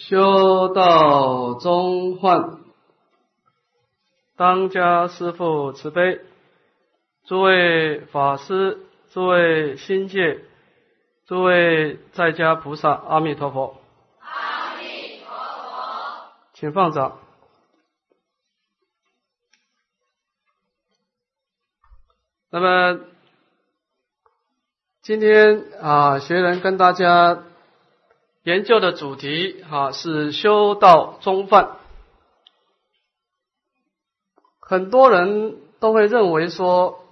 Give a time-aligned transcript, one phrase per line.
[0.00, 2.58] 修道中患，
[4.34, 6.22] 当家师父慈悲，
[7.26, 8.78] 诸位法师，
[9.10, 10.42] 诸位心界，
[11.26, 13.78] 诸位在家菩萨，阿弥陀佛。
[14.20, 16.32] 阿弥陀佛。
[16.54, 17.18] 请放掌。
[22.48, 23.00] 那么
[25.02, 27.44] 今天啊，学人跟大家。
[28.50, 31.76] 研究的主题哈是修道中犯，
[34.58, 37.06] 很多人都会认为说，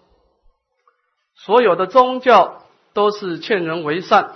[1.36, 4.32] 所有的宗教都是劝人为善，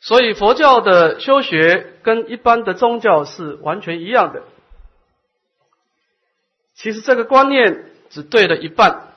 [0.00, 4.44] 所以佛教的修学跟一般的宗教是完全一样的。
[6.74, 9.12] 其实这个观念只对了一半。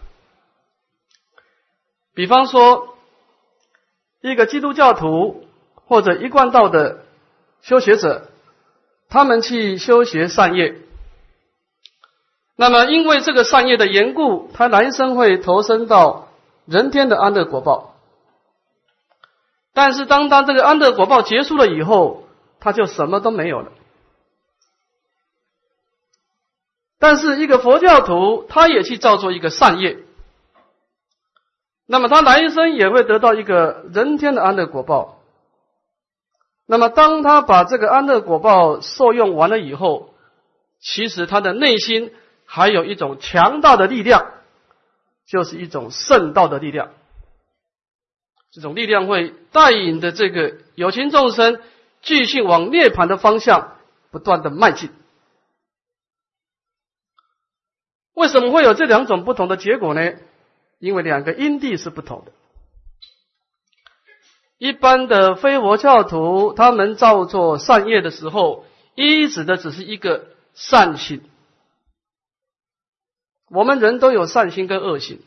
[2.15, 2.97] 比方说，
[4.21, 5.44] 一个基督教徒。
[5.87, 7.05] 或者一贯道的
[7.61, 8.29] 修学者，
[9.09, 10.75] 他们去修学善业，
[12.55, 16.29] 那么因为这个善业的缘故，他来生会投身到
[16.65, 17.95] 人天的安乐果报。
[19.73, 22.27] 但是当当这个安乐果报结束了以后，
[22.59, 23.71] 他就什么都没有了。
[26.97, 29.97] 但是一个佛教徒，他也去造作一个善业，
[31.85, 35.14] 那么他来生也会得到一个人天的安乐果报。
[36.67, 40.13] 那么，当他把这个安乐果报受用完了以后，
[40.79, 42.11] 其实他的内心
[42.45, 44.31] 还有一种强大的力量，
[45.27, 46.91] 就是一种圣道的力量。
[48.51, 51.61] 这种力量会带领的这个有情众生
[52.01, 53.77] 继续往涅槃的方向
[54.11, 54.89] 不断的迈进。
[58.13, 60.13] 为什么会有这两种不同的结果呢？
[60.79, 62.31] 因为两个因地是不同的。
[64.57, 71.21] 一般的非佛教徒，他们造作善业的时候，依指的只是一个善心。
[73.49, 75.21] 我们人都有善心跟恶心，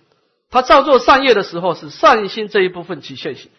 [0.51, 3.51] 他造作善业的时候是善心这一部分起现行。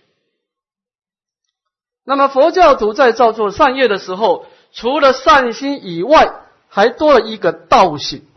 [2.04, 6.34] 那么佛教徒在造作善业的时候，除了善心以外，
[6.68, 8.28] 还多了一个道心。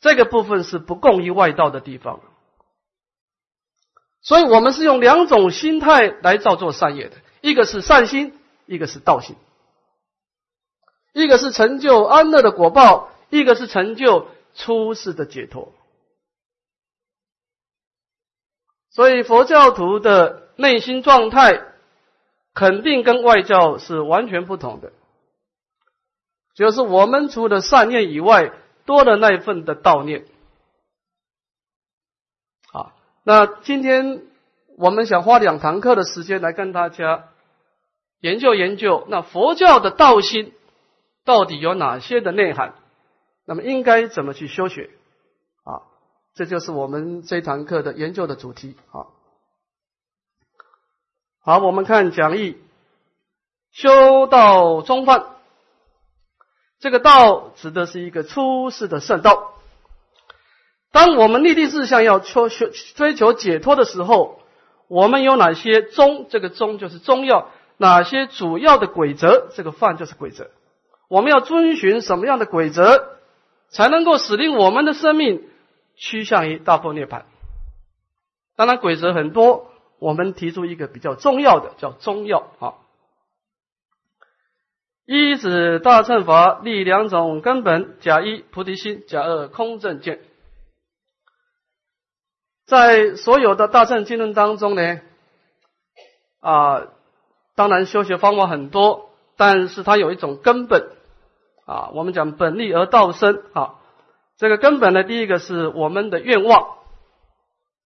[0.00, 2.18] 这个部分是不共于外道的地方。
[4.22, 9.34] 所以我们是用两种心态来造作善业的，一个是善心，一个是道心；
[11.12, 15.72] 一个是成就安乐的果报，一个是成就出世的解脱。
[18.90, 21.64] 所以佛教徒的内心状态
[22.54, 24.92] 肯定跟外教是完全不同的，
[26.54, 28.52] 就是我们除了善念以外，
[28.84, 30.26] 多了那一份的道念。
[33.24, 34.22] 那今天
[34.76, 37.28] 我们想花两堂课的时间来跟大家
[38.18, 40.52] 研究研究，那佛教的道心
[41.24, 42.74] 到底有哪些的内涵？
[43.44, 44.90] 那么应该怎么去修学？
[45.64, 45.82] 啊，
[46.34, 48.76] 这就是我们这堂课的研究的主题。
[48.90, 49.06] 啊，
[51.40, 52.60] 好，我们看讲义，
[53.70, 55.26] 修道中犯，
[56.80, 59.54] 这个道指的是一个出世的圣道。
[60.92, 64.40] 当我们立定志向要求求追求解脱的时候，
[64.88, 66.26] 我们有哪些宗？
[66.28, 69.48] 这个宗就是宗要，哪些主要的规则？
[69.54, 70.50] 这个范就是规则。
[71.08, 73.16] 我们要遵循什么样的规则，
[73.70, 75.48] 才能够使令我们的生命
[75.96, 77.22] 趋向于大破涅槃？
[78.54, 82.74] 当然，规则很多，我们提出一个比较重要的，叫中药啊。
[85.06, 90.20] 一指大乘法立两种根本：假一菩提心，假二空正见。
[92.66, 95.00] 在所有的大乘经论当中呢，
[96.40, 96.86] 啊，
[97.54, 100.90] 当然修学方法很多，但是它有一种根本
[101.66, 103.74] 啊，我们讲本立而道生啊，
[104.38, 106.78] 这个根本呢，第一个是我们的愿望，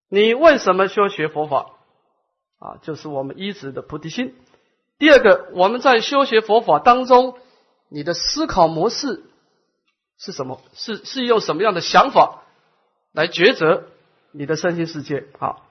[0.08, 1.72] 你为什么修学佛法
[2.58, 2.76] 啊？
[2.82, 4.34] 就是我们一直的菩提心。
[4.98, 7.34] 第二个，我们在修学佛法当中，
[7.88, 9.24] 你的思考模式
[10.18, 10.60] 是什么？
[10.74, 12.42] 是是用什么样的想法
[13.12, 13.88] 来抉择？
[14.32, 15.66] 你的身心世界好，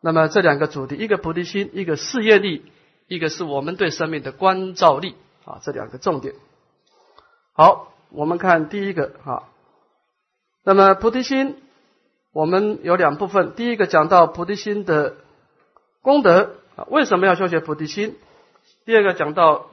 [0.00, 2.64] 那么这两个主题，一个菩提心，一个事业力，
[3.08, 5.14] 一个是我们对生命的关照力
[5.44, 6.34] 啊，这两个重点。
[7.52, 9.44] 好，我们看第一个啊，
[10.64, 11.56] 那么菩提心，
[12.32, 15.16] 我们有两部分，第一个讲到菩提心的
[16.02, 18.16] 功德啊，为什么要修学菩提心？
[18.84, 19.70] 第二个讲到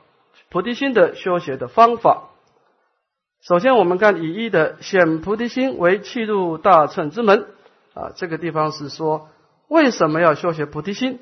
[0.50, 2.30] 菩提心的修学的方法。
[3.42, 7.46] 首先，我们看以一的显菩提心为气入大乘之门。
[7.94, 9.30] 啊，这个地方是说
[9.68, 11.20] 为什么要修学菩提心？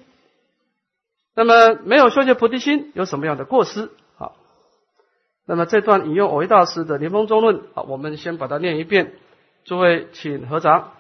[1.34, 3.90] 那么没有修学菩提心有什么样的过失？
[5.44, 9.14] 那么这段引用藕益大师的《莲峰中论》啊，我们先把它念一遍。
[9.66, 10.94] 诸位请合掌。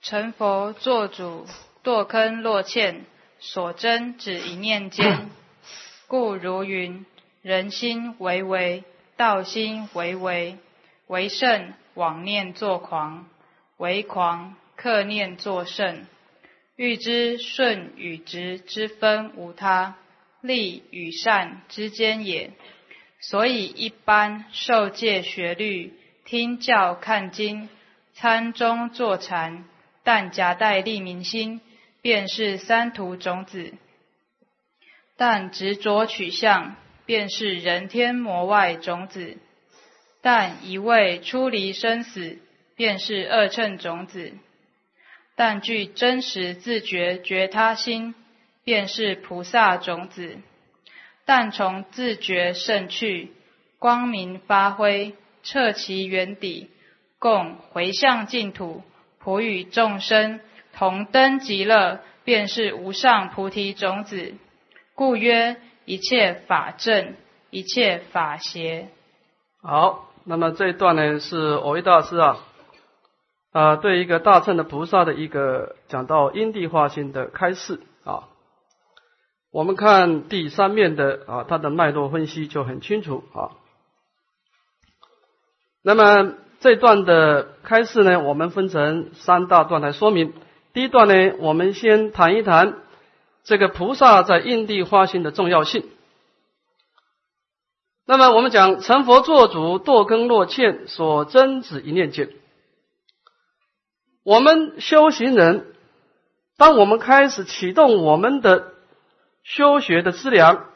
[0.00, 1.46] 成佛作主，
[1.84, 3.02] 堕坑落堑，
[3.38, 5.30] 所真只一念间。
[6.08, 7.06] 故如云：
[7.42, 8.84] 人心为为，
[9.16, 10.58] 道心为为。
[11.06, 13.26] 为圣妄念作狂，
[13.76, 16.06] 为狂克念作圣。
[16.76, 19.96] 欲知顺与直之分无他，
[20.40, 22.52] 利与善之间也。
[23.20, 27.68] 所以一般受戒学律，听教看经，
[28.12, 29.64] 参中坐禅，
[30.02, 31.60] 但夹带利民心，
[32.02, 33.74] 便是三途种子；
[35.16, 39.38] 但执着取向，便是人天魔外种子；
[40.24, 42.38] 但一味出离生死，
[42.76, 44.32] 便是二乘种子。
[45.36, 48.14] 但具真实自觉觉他心，
[48.64, 50.38] 便是菩萨种子；
[51.26, 53.32] 但从自觉胜去，
[53.78, 55.12] 光明发挥，
[55.42, 56.70] 彻其原底，
[57.18, 58.82] 共回向净土，
[59.18, 60.40] 普与众生
[60.72, 64.32] 同登极乐，便是无上菩提种子。
[64.94, 67.14] 故曰：一切法正，
[67.50, 68.88] 一切法邪。
[69.60, 72.38] 好，那么这一段呢，是藕益大师啊。
[73.52, 78.24] 啊，对一个大乘的菩萨的一个讲到因地化心的开示啊，
[79.52, 83.54] 我们看第三面的啊，它的脉络分析就很清楚啊。
[85.84, 90.32] 那么这段的开示呢，我们分成三大段来说明。
[90.72, 92.78] 第一段呢，我们先谈一谈
[93.44, 95.84] 这个菩萨在因地化心的重要性。
[98.06, 102.28] 那么我们讲成佛作主，堕根落堑，所真只一念间。
[104.24, 105.74] 我们修行人，
[106.58, 108.72] 当我们开始启动我们的
[109.42, 110.66] 修学的资粮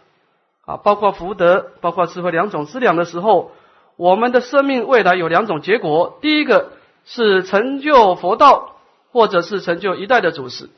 [0.64, 3.52] 啊，包括福德、包括智慧两种资粮的时候，
[3.96, 6.72] 我们的生命未来有两种结果：第一个
[7.04, 8.76] 是成就佛道，
[9.12, 10.70] 或者是成就一代的祖师。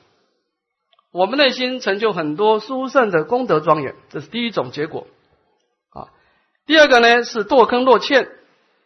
[1.13, 5.07] 我们内心成就很多殊胜的功德庄严，这是第一种结果。
[6.71, 8.29] 第二个呢是堕坑落堑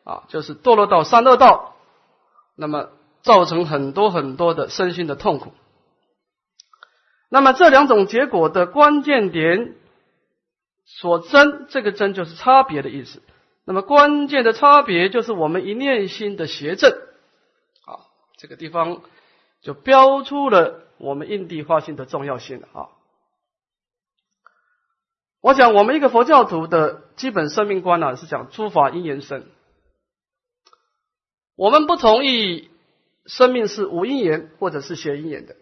[0.04, 1.76] 啊，就是堕落到三恶道，
[2.56, 2.88] 那么。
[3.22, 5.54] 造成很多很多的身心的痛苦。
[7.30, 9.76] 那么这两种结果的关键点
[10.84, 13.22] 所争，这个争就是差别的意思。
[13.64, 16.92] 那么关键的差别就是我们一念心的邪正
[17.86, 18.04] 啊，
[18.36, 19.00] 这个地方
[19.62, 22.92] 就标出了我们印地化心的重要性啊。
[25.40, 29.46] 我讲我们一个佛教徒的基本生命观呢，是讲诸法因缘生，
[31.56, 32.70] 我们不同意。
[33.26, 35.56] 生命是无因缘或者是邪因缘的。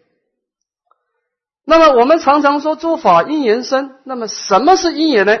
[1.63, 5.39] 那么我们常常说诸法因缘生，那么什么是因缘呢？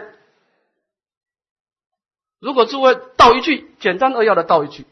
[2.39, 4.85] 如果诸位道一句，简单扼要的道一句，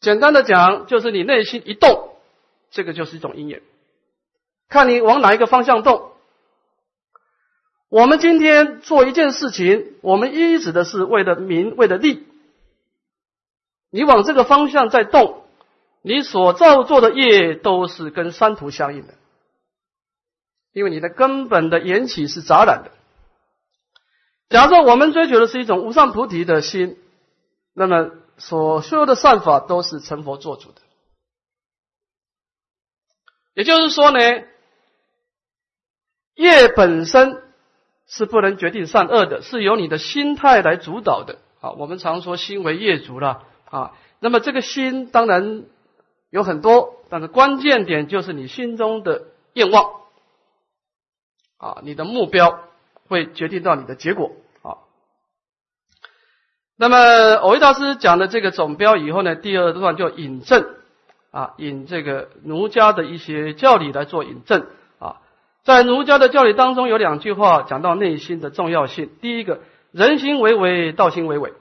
[0.00, 2.18] 简单的讲，就是你内心一动，
[2.70, 3.62] 这个就是一种因缘，
[4.68, 6.13] 看你往哪一个方向动。
[7.94, 12.26] 我们今天做一件事情，我们一指的是为了名，为了利。
[13.88, 15.46] 你往这个方向在动，
[16.02, 19.14] 你所造作的业都是跟三途相应的，
[20.72, 22.90] 因为你的根本的缘起是杂染的。
[24.48, 26.98] 假设我们追求的是一种无上菩提的心，
[27.74, 30.80] 那么所修的善法都是成佛做主的。
[33.54, 34.18] 也就是说呢，
[36.34, 37.43] 业本身
[38.06, 41.38] 是不能决定善恶的，是由你的心态来主导的。
[41.60, 43.44] 啊，我们常说心为业主了。
[43.70, 45.64] 啊，那么这个心当然
[46.30, 49.22] 有很多，但是关键点就是你心中的
[49.54, 49.90] 愿望
[51.58, 52.60] 啊，你的目标
[53.08, 54.32] 会决定到你的结果
[54.62, 54.84] 啊。
[56.76, 60.74] 那么藕益大师讲的这个总标以后呢，第二段就引证
[61.30, 64.66] 啊，引这个儒家的一些教理来做引证。
[65.64, 69.10] 在儒家的教理当中，有两句话讲到内心的重要性。
[69.22, 69.60] 第一个，
[69.92, 71.54] 人心为为，道心为伪。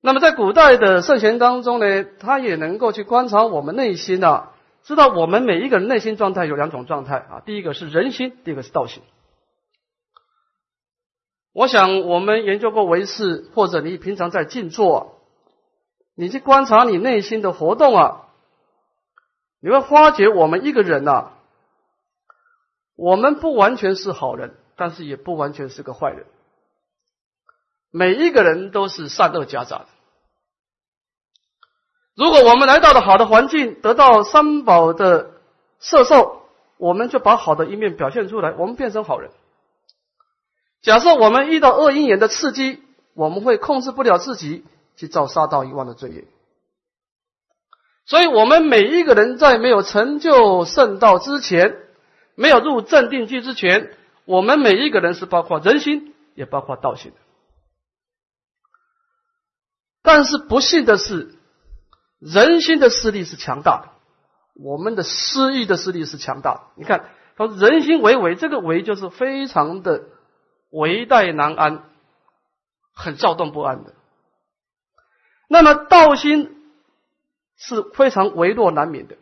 [0.00, 4.52] 那么在古代的圣贤当中呢，他也能够去观察我们内心啊，
[4.82, 9.02] 知道我们每一个人内心状态有两种状态啊，第一个是人心，第二个是道心。
[11.52, 15.18] 我想我们研究过唯识，或者你平常在静坐，
[16.16, 18.22] 你去观察你内心的活动啊，
[19.60, 21.32] 你会发觉我们一个人呐，
[22.96, 26.26] 我们不完全是好人，但是也不完全是个坏人。
[27.90, 29.86] 每一个人都是善恶夹杂的。
[32.14, 35.30] 如果我们来到了好的环境，得到三宝的
[35.80, 36.42] 摄受，
[36.76, 39.30] 我们就把好的一面表现出来，我们变成好人。
[40.82, 42.82] 假设我们遇到恶因缘的刺激，
[43.14, 44.64] 我们会控制不了自己，
[44.96, 46.24] 去造杀盗遗忘的罪业。
[48.04, 51.78] 所以，我们每一个人在没有成就圣道之前，
[52.34, 57.16] 没有入正定居之前，我们每一个人是包括人心，也包括道心的。
[60.02, 61.34] 但是不幸的是，
[62.18, 63.88] 人心的势力是强大的，
[64.54, 66.60] 我们的私欲的势力是强大的。
[66.76, 70.04] 你看，他说人心为为，这个为就是非常的
[70.70, 71.84] 为待难安，
[72.94, 73.94] 很躁动不安的。
[75.48, 76.72] 那么道心
[77.56, 79.16] 是非常微弱难免的。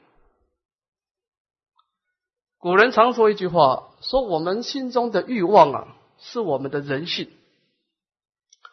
[2.60, 5.88] 古人常说一句话，说我们心中的欲望啊，
[6.18, 7.30] 是我们的人性。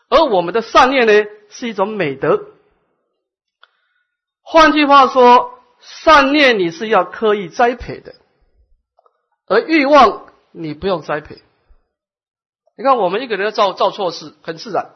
[0.09, 1.13] 而我们的善念呢，
[1.49, 2.47] 是一种美德。
[4.41, 8.15] 换句话说，善念你是要刻意栽培的，
[9.45, 11.41] 而欲望你不用栽培。
[12.77, 14.95] 你看，我们一个人要造造错事，很自然；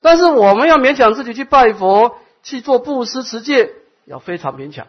[0.00, 3.72] 但是我们要勉强自己去拜佛、去做布施持戒，
[4.06, 4.88] 要非常勉强。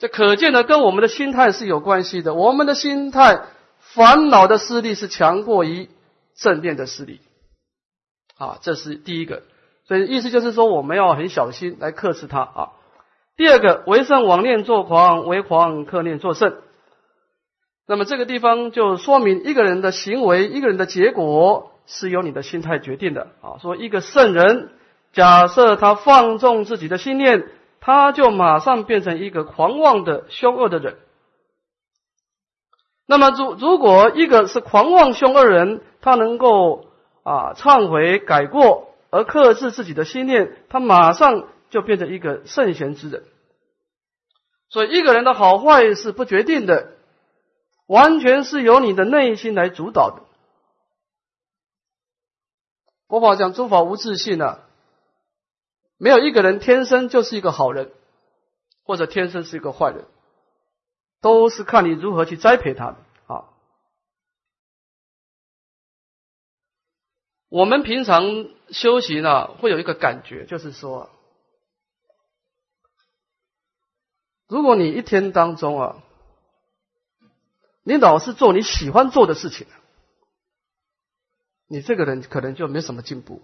[0.00, 2.34] 这可见的跟我们的心态是有关系的。
[2.34, 3.42] 我们的心态，
[3.78, 5.88] 烦恼的势力是强过于。
[6.36, 7.20] 正念的势力，
[8.38, 9.42] 啊，这是第一个，
[9.86, 12.68] 所以意思就是说，我们要很小心来克制它啊。
[13.36, 16.56] 第二个，为圣妄念作狂，为狂克念作圣。
[17.86, 23.58] 那么这个地方就说明一个人的行为，一个人的结果是由你的心态决定的啊。
[23.60, 24.70] 说一个圣人，
[25.12, 27.48] 假设他放纵自己的心念，
[27.80, 30.98] 他就马上变成一个狂妄的凶恶的人。
[33.06, 36.86] 那么，如如果一个是狂妄凶恶人，他能够
[37.24, 43.24] 啊忏悔改过而克制自己的心念，他马上就变成一个圣贤之人。
[44.68, 46.92] 所以，一个人的好坏是不决定的，
[47.88, 50.22] 完全是由你的内心来主导的。
[53.08, 54.60] 佛法讲诸法无自性啊，
[56.00, 57.92] 没有一个人天生就是一个好人，
[58.84, 60.06] 或者天生是一个坏人。
[61.20, 63.44] 都是看你如何去栽培他的啊。
[67.50, 68.22] 我们平常
[68.70, 71.10] 修行呢，会有一个感觉，就是说，
[74.48, 76.02] 如果你一天当中啊，
[77.82, 79.66] 你老是做你喜欢做的事情，
[81.66, 83.42] 你这个人可能就没什么进步，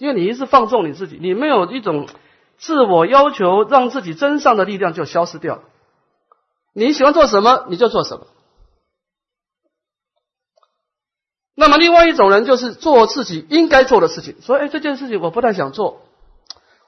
[0.00, 2.08] 因为你一直放纵你自己，你没有一种
[2.56, 5.60] 自我要求，让自己真上的力量就消失掉。
[6.72, 8.26] 你喜欢做什么，你就做什么。
[11.54, 14.40] 那么，另外一种人就是做自己应该做的事情。
[14.40, 16.00] 说：“哎，这件事情我不太想做，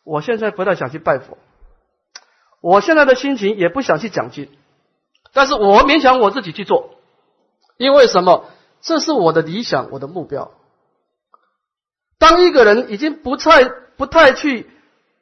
[0.04, 1.36] 我现在不太想去拜佛，
[2.62, 4.48] 我现在的心情也不想去讲经，
[5.34, 6.94] 但是我勉强我自己去做，
[7.76, 8.46] 因为什么？
[8.80, 10.50] 这是我的理想，我的目标。
[12.22, 13.64] 当一个人已经不太
[13.98, 14.70] 不太去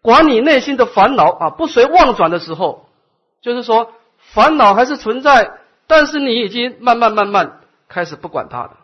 [0.02, 2.86] 管你内心的烦恼啊，不随妄转的时候，
[3.40, 3.92] 就是说。”
[4.32, 8.76] 烦恼还是存在，但是你已经慢慢慢慢开始不管它了，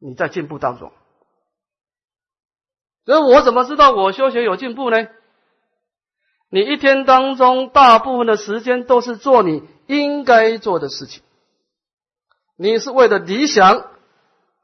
[0.00, 0.92] 你在进步当中。
[3.06, 5.06] 所以我怎么知道我修学有进步呢？
[6.50, 11.22] 你一天当中大部分的时间都是做你应该做的事情，
[12.56, 13.86] 你是为了理想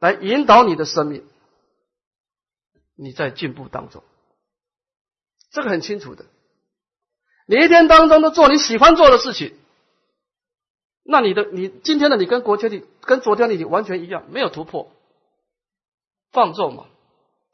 [0.01, 1.25] 来引导你的生命，
[2.97, 4.03] 你在进步当中，
[5.51, 6.25] 这个很清楚的。
[7.47, 9.55] 你一天当中都做你喜欢做的事情。
[11.07, 14.91] 那你的你今天的你跟国天的跟昨天的你完全一样，没有突破，
[16.33, 16.87] 放纵嘛，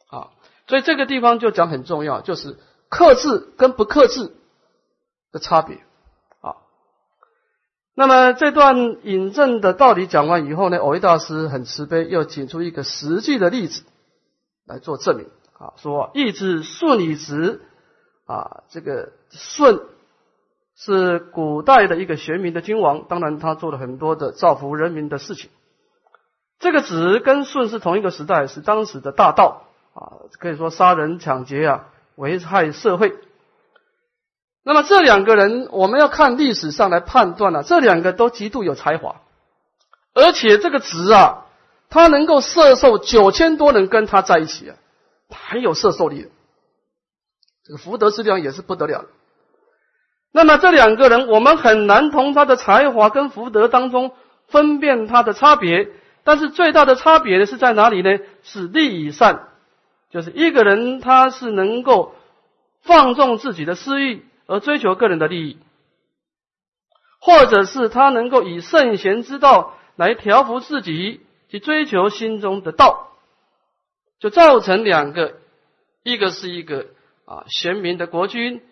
[0.09, 0.31] 啊，
[0.69, 2.57] 所以这个地方就讲很重要，就是
[2.89, 4.33] 克制跟不克制
[5.33, 5.79] 的差别
[6.43, 6.55] 啊。
[7.95, 13.83] 那么这段引证的道理讲完以后呢，偶一大师很慈悲，又举出一个实际的例子
[14.71, 15.27] 来做证明
[15.59, 17.61] 啊，说意志顺以直
[18.27, 19.81] 啊，这个顺。
[20.83, 25.51] 是古代的一个贤明的君王，当然他做了很多的造福人民的事情。
[26.59, 33.15] 这个子跟舜是同一个时代，是当时的大盗啊，可以说杀人抢劫啊，危害社会。
[34.65, 39.17] 那么这两个人，我们要看历史上来判断了，这两个都极度有才华，
[40.15, 41.45] 而且这个子啊，
[41.91, 44.77] 他能够摄受九千多人跟他在一起啊，
[45.29, 46.29] 很有摄受力的，
[47.65, 49.05] 这个福德质量也是不得了。
[50.33, 54.13] 那么这两个人，我们很难从他的才华跟福德当中
[54.47, 55.91] 分辨他的差别。
[56.23, 58.19] 但是最大的差别呢是在哪里呢？
[58.43, 59.49] 是利益善，
[60.11, 62.15] 就是一个人他是能够
[62.83, 65.59] 放纵自己的私欲而追求个人的利益，
[67.21, 73.13] 或者是他能够以圣贤之道来调伏自己，去追求心中的道，
[74.19, 75.41] 就造成两个，
[76.03, 76.87] 一个是一个
[77.27, 78.63] 啊贤明的国君，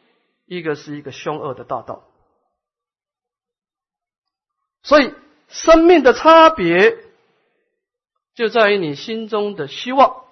[0.46, 2.04] 一个是一个凶恶的大道。
[4.82, 5.12] 所以
[5.48, 6.96] 生命的差别
[8.34, 10.24] 就在于你心中的希望。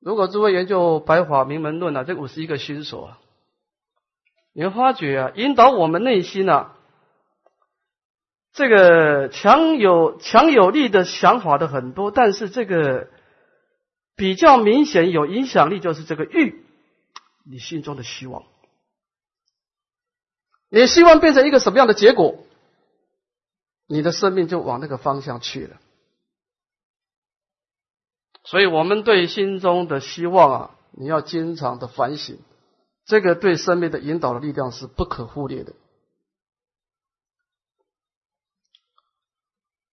[0.00, 3.20] 如果诸位研究《白话名门论》啊，这五十一个心所啊。
[4.52, 6.77] 你会发觉啊，引导我们内心啊，
[8.52, 13.08] 这个强有强有力的想法的很多，但是这个
[14.16, 16.64] 比较明显有影响力就是这个欲，
[17.48, 18.44] 你心中的希望，
[20.70, 22.44] 你希望变成一个什么样的结果，
[23.86, 25.76] 你的生命就往那个方向去了。
[28.44, 32.38] 所以我们对心中的希望啊，你要经常的反省。
[33.04, 35.74] 这个对生命的引导的力量是不可忽略的。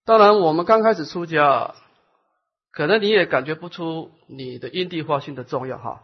[0.06, 1.74] 当然，我们刚开始出家，
[2.72, 6.04] 可能你也感觉不出你的因地化性的重要哈。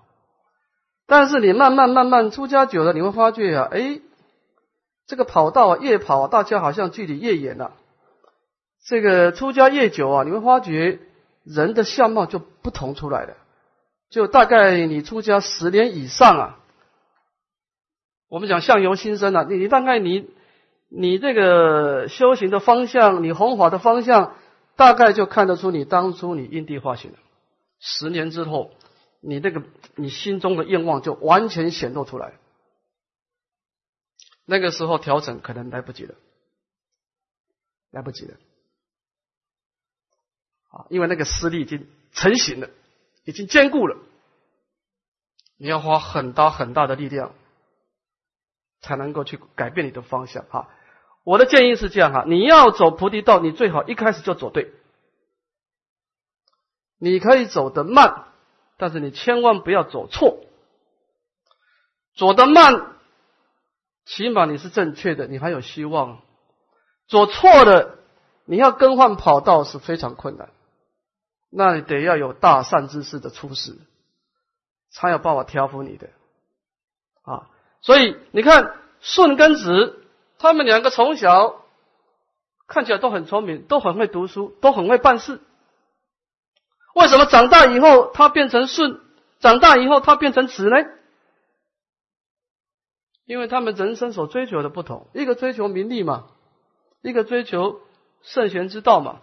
[1.05, 4.01] 但是你慢慢慢慢出家久了，你会发觉啊，哎，
[5.05, 7.74] 这个跑道啊，越跑，大家好像距离越远了。
[8.84, 11.00] 这个出家越久啊，你会发觉
[11.43, 13.36] 人的相貌就不同出来了。
[14.10, 16.60] 就大概你出家十年以上啊。
[18.29, 20.27] 我们讲相由心生啊，你你大概你
[20.93, 24.36] 你这个修行的方向，你弘法的方向，
[24.75, 27.17] 大概就看得出你当初你因地化行了。
[27.79, 28.71] 十年之后，
[29.21, 29.63] 你这个
[29.95, 32.33] 你心中的愿望就完全显露出来。
[34.43, 36.15] 那个时候调整可能来不及了，
[37.91, 38.36] 来不及了
[40.71, 40.88] 啊！
[40.89, 42.69] 因为那个实力已经成型了，
[43.24, 43.98] 已经坚固了，
[45.55, 47.34] 你要花很大很大的力量。
[48.84, 50.67] 才能够去改变你的方向哈。
[51.23, 54.73] 我的建议是这样哈，你要走菩提道，你最好一开始就走对。
[56.97, 58.27] 你可以走得慢，
[58.77, 60.39] 但是你千万不要走错。
[62.15, 62.95] 走得慢，
[64.05, 66.21] 起码你是正确的，你还有希望。
[67.07, 67.97] 走错了，
[68.45, 70.49] 你要更换跑道是非常困难。
[71.49, 73.77] 那你得要有大善之士的出世，
[74.91, 76.10] 才有办法调伏你的
[77.23, 77.49] 啊。
[77.81, 80.00] 所以你看，顺跟直
[80.41, 81.63] 他们两个从小
[82.65, 85.39] 看起来都很聪明，都很会读书，都很会办事。
[86.95, 88.99] 为什么长大以后他变成顺，
[89.39, 90.77] 长大以后他变成子呢？
[93.25, 96.25] 因为他们人生所追求的不同，一个追求名利嘛，
[97.01, 97.80] 一个追求
[98.23, 99.21] 圣贤之道嘛。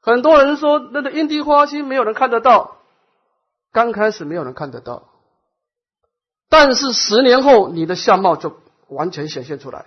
[0.00, 2.78] 很多人说那个因地花心没有人看得到，
[3.70, 5.13] 刚开始没有人看得到。
[6.48, 9.86] 但是十年后，你的相貌就完全显现出来。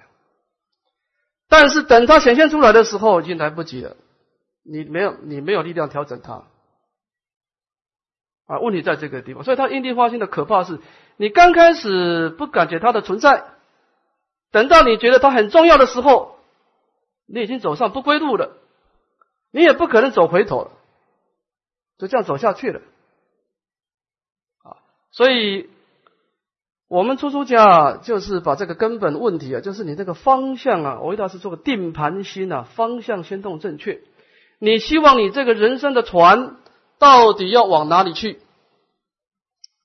[1.47, 3.95] 但是等它显现出来的时候，已经来不及了。
[4.63, 6.43] 你没有，你没有力量调整它。
[8.47, 9.45] 啊，问题在这个地方。
[9.45, 10.81] 所以，它因地化心的可怕是，
[11.15, 13.45] 你刚开始不感觉它的存在，
[14.51, 16.37] 等到你觉得它很重要的时候，
[17.27, 18.57] 你已经走上不归路了，
[19.51, 20.71] 你也不可能走回头了，
[21.97, 22.81] 就这样走下去了。
[24.63, 25.69] 啊，所以。
[26.87, 34.01] 我们出出家就是把这个根本问题啊，就是你这个方向啊，我一定是做个定盘心啊，方向先动正确。
[34.59, 36.57] 你希望你这个人生的船
[36.97, 38.39] 到底要往哪里去？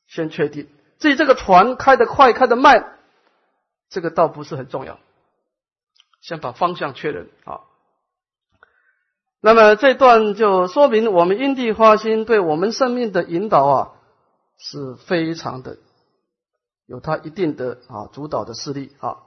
[0.06, 0.68] 先确定。
[0.98, 2.98] 至于这个船开得快开得慢，
[3.90, 5.00] 这个倒不是很重要。
[6.20, 7.62] 先把方向确认啊。
[9.40, 13.90] 那么这段就说明我们因地花心对我们生命的引导啊，
[14.56, 15.78] 是非常的。
[16.86, 19.18] 有它一定的啊主导的势力啊。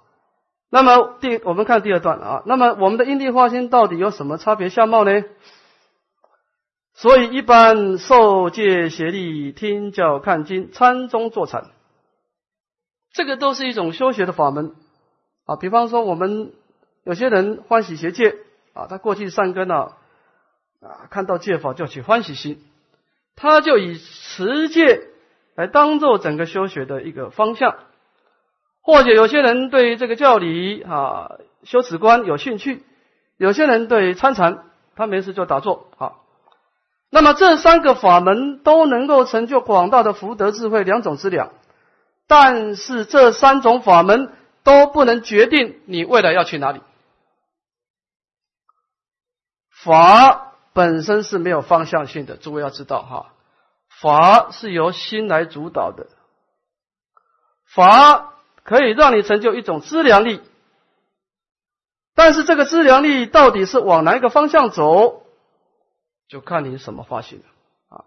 [0.70, 5.24] 那么第我们看第二段啊，那么我们的因地化心到底有什么差别相貌呢？
[6.94, 11.70] 所以一般受戒协力听教看经参中坐禅，
[13.12, 14.76] 这个都是一种修学的法门
[15.46, 15.56] 啊。
[15.56, 16.54] 比方说我们
[17.04, 18.38] 有些人欢喜邪戒
[18.74, 19.98] 啊，他过去善根啊
[20.82, 22.64] 啊，看到戒法就起欢喜心，
[23.36, 25.10] 他就以持戒。
[25.56, 27.78] 来当做整个修学的一个方向，
[28.82, 31.32] 或者有些人对这个教理啊、
[31.64, 32.84] 修止观有兴趣，
[33.38, 34.66] 有些人对参禅，
[34.96, 36.14] 他没事就打坐啊。
[37.10, 41.52] 那么这三个法门都能够成就广大的福德智慧两种之两，
[42.28, 46.82] 但是这三种法门都不能决定你未来要去哪里。
[49.70, 53.32] 法本身是没有方向性的，诸位要知道哈。
[54.02, 56.08] 法是由心来主导的，
[57.66, 60.42] 法可以让你成就一种资粮力，
[62.14, 65.24] 但是这个资粮力到底是往哪一个方向走，
[66.28, 68.06] 就看你什么发心了啊。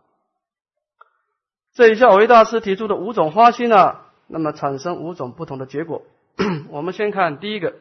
[1.73, 6.03] 这一下维大师提出的五种花心啊，那么产生五种不同的结果。
[6.71, 7.77] 我们先看第一个，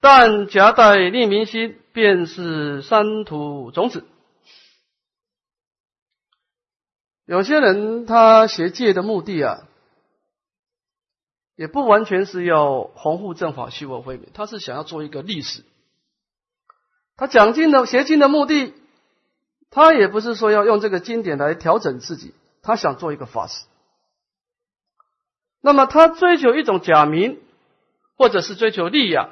[0.00, 4.04] 但夹带利民心，便是三土种子。
[7.30, 9.60] 有些人他学戒的目的啊，
[11.54, 15.64] 也不完全是要弘护正法、虚我慧命，他是想要做一个历史。
[17.16, 18.74] 他讲经的学经的目的，
[19.70, 23.64] 他也不是说要用这个经典来调整自己，他想做一个法师。
[25.60, 27.40] 那么他追求一种假名，
[28.16, 29.30] 或者是追求利益啊。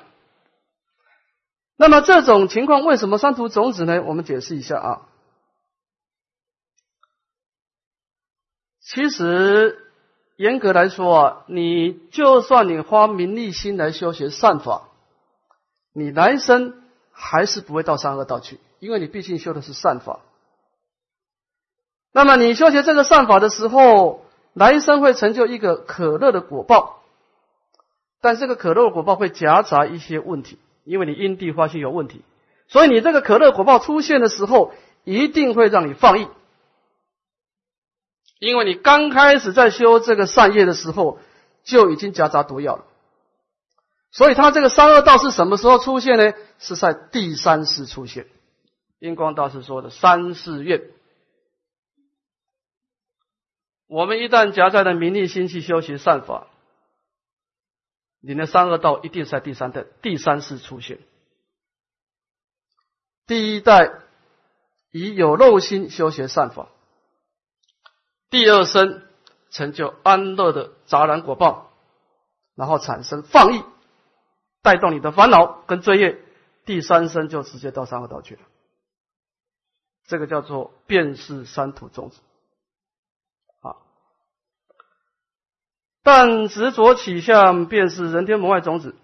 [1.77, 4.01] 那么这种情况为什么三途种子呢？
[4.05, 5.09] 我们解释一下啊。
[8.91, 9.85] 其实，
[10.37, 14.89] 严格来说啊，你就算你花名利心来修学善法，
[15.93, 16.73] 你来生
[17.13, 20.21] 还是不会到三恶道去，因为你毕竟修的是善法。
[22.13, 24.25] 那么你修学这个善法的时候，
[24.55, 27.03] 来生会成就一个可乐的果报，
[28.23, 32.23] 但这个可乐果报会夹杂一些问题，因为你因地发心有问题，
[32.69, 34.73] 所以你这个可乐果报出现的时候，
[35.05, 36.29] 一定会让你放逸。
[38.39, 41.19] 因为你刚开始在修这个善业的时候，
[41.65, 42.85] 就已经夹杂毒药了，
[44.13, 46.33] 所以他这个三恶道是什么时候出现呢？
[46.59, 48.29] 是在第三世出现。
[49.01, 50.83] 印光大师说的三世愿，
[53.87, 56.47] 我们一旦夹在了名利心去修习善法，
[58.21, 60.99] 你的三恶道一定是在第三代、第三世出现。
[63.27, 63.93] 第一代
[64.91, 66.69] 以有漏心修学善法。
[68.31, 69.03] 第二生
[69.51, 71.71] 成就安乐的杂然果报，
[72.55, 73.63] 然后产生放逸，
[74.63, 76.23] 带动你的烦恼跟罪业。
[76.65, 78.43] 第三生就直接到三恶道去了，
[80.07, 82.21] 这个叫做变世三土种子。
[83.63, 83.77] 啊，
[86.03, 88.95] 但执着起相便是人天魔外种子。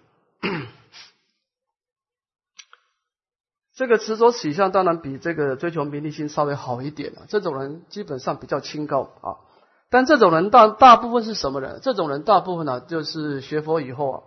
[3.76, 7.22] 这个执着取向当然比这个追求名利心稍微好一点了。
[7.28, 9.42] 这种人基本上比较清高啊，
[9.90, 11.80] 但这种人大大部分是什么人？
[11.82, 14.22] 这种人大部分呢，就是学佛以后啊，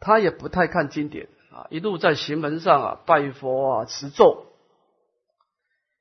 [0.00, 4.46] 他也不太看经典啊，一路在行门上啊拜佛啊持咒。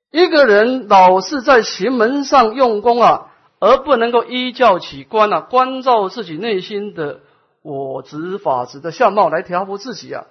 [0.09, 7.19] 一个人老是在行门上用功啊，而不能够依教起观啊，关照自己内心的
[7.61, 10.27] 我执法执的相貌来调伏自己啊。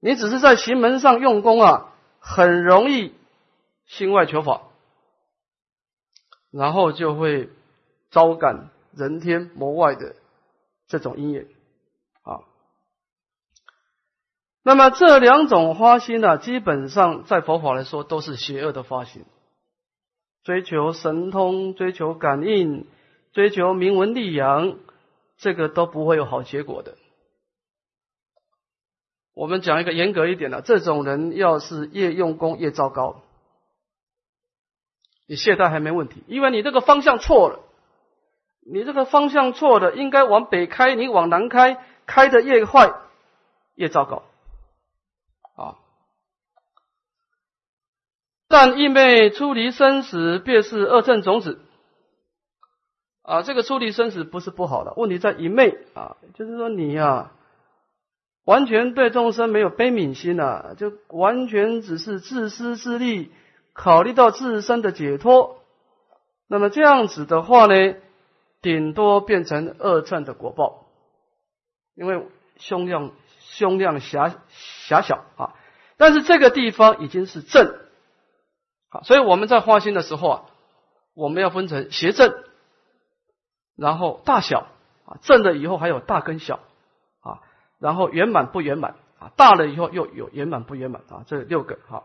[0.00, 3.14] 你只是在行门上用功啊，很容易
[3.86, 4.62] 心外求法，
[6.50, 7.50] 然后就会
[8.10, 10.16] 招感人天魔外的
[10.86, 11.46] 这种因缘
[12.22, 12.40] 啊。
[14.62, 19.24] 那么这两种花心呢，基本上在佛法来说都是邪恶的花心，
[20.42, 22.86] 追求神通、追求感应、
[23.32, 24.78] 追求名闻利养，
[25.36, 26.96] 这个都不会有好结果的。
[29.32, 33.22] 我们讲一个严格一点的，这种人要是越用功越糟糕。
[35.26, 37.60] 你懈怠还没问题，因为你这个方向错了，
[38.66, 42.92] 你这个方向错了，应该往北开，你往南开，开的越坏
[43.76, 44.24] 越糟糕
[45.54, 45.78] 啊。
[48.48, 51.60] 但因为出离生死便是恶正种子
[53.22, 57.32] 啊，这个出离生死不是不好的，问题在一昧啊，就是说你呀。
[58.50, 63.30] 完全对众生没有悲悯心呐，就完全只是自私自利，
[63.72, 65.60] 考虑到自身的解脱。
[66.48, 67.94] 那么这样子的话呢，
[68.60, 70.86] 顶多变成二乘的果报，
[71.94, 75.54] 因为胸量胸量狭狭小啊。
[75.96, 77.72] 但是这个地方已经是正，
[78.88, 80.44] 好，所以我们在花心的时候啊，
[81.14, 82.34] 我们要分成邪正，
[83.76, 84.66] 然后大小
[85.06, 86.58] 啊，正的以后还有大跟小。
[87.80, 89.32] 然后圆满不圆满啊？
[89.36, 91.24] 大了以后又有圆满不圆满啊？
[91.26, 92.04] 这六个哈。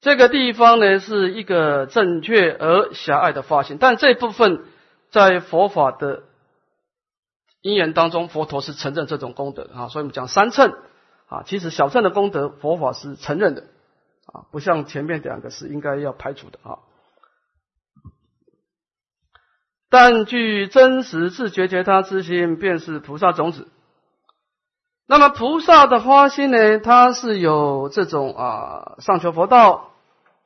[0.00, 4.64] 这个地方呢是一个正确而狭隘的发现，但这部分
[5.10, 6.22] 在佛法的
[7.60, 9.88] 因缘当中，佛陀是承认这种功德啊。
[9.88, 10.72] 所以我们讲三乘
[11.28, 13.64] 啊，其实小乘的功德，佛法是承认的
[14.26, 16.78] 啊，不像前面两个是应该要排除的啊。
[19.90, 23.68] 但具真实自觉觉他之心，便是菩萨种子。
[25.06, 26.78] 那么菩萨的花心呢？
[26.78, 29.90] 它是有这种啊，上求佛道、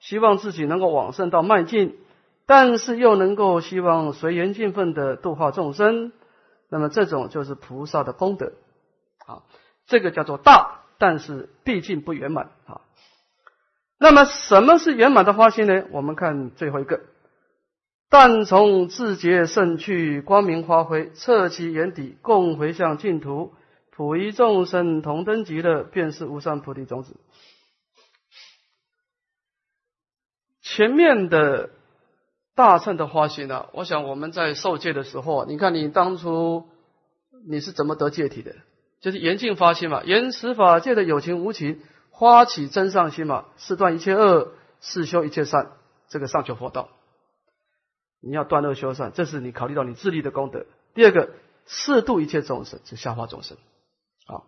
[0.01, 1.99] 希望自己能够往圣道迈进，
[2.47, 6.13] 但是又能够希望随缘尽分的度化众生，
[6.71, 8.53] 那么这种就是菩萨的功德
[9.27, 9.43] 啊，
[9.87, 12.81] 这个叫做大，但是毕竟不圆满啊。
[13.99, 15.85] 那么什么是圆满的花心呢？
[15.91, 17.01] 我们看最后一个，
[18.17, 23.55] 但从自觉胜去，光明发挥，彻其眼底，共回向净土，
[23.91, 27.17] 普一众生同登极乐，便是无上菩提种子。
[30.63, 31.71] 前面的
[32.55, 33.67] 大乘的花心呢？
[33.73, 36.69] 我想我们在受戒的时候，你看你当初
[37.49, 38.55] 你是怎么得戒体的？
[39.01, 41.81] 就是严禁发心嘛，严持法界的有情无情，
[42.17, 45.73] 发起真上心嘛，是断一切恶，是修一切善，
[46.07, 46.91] 这个上求佛道。
[48.27, 50.65] 你要断恶修善，这是你考虑到你自力的功德。
[50.95, 51.31] 第二个，
[51.67, 53.59] 适度一切众生，是下化众生。
[54.27, 54.47] 好，